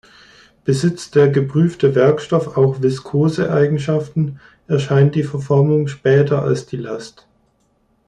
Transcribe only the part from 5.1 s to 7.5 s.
die Verformung später als die Last.